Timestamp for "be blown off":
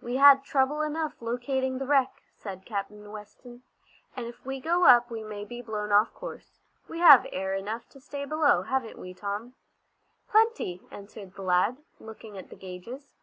5.44-6.10